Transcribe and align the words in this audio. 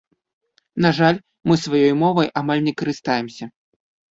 На 0.85 0.89
жаль, 0.99 1.19
мы 1.51 1.59
сваёй 1.65 1.93
мовай 2.03 2.33
амаль 2.43 2.65
не 2.69 2.73
карыстаемся. 2.81 3.45